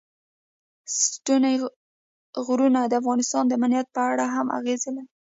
ستوني 1.01 1.53
غرونه 2.45 2.79
د 2.87 2.93
افغانستان 3.01 3.43
د 3.47 3.51
امنیت 3.59 3.87
په 3.95 4.01
اړه 4.11 4.25
هم 4.35 4.47
اغېز 4.59 4.81
لري. 4.95 5.03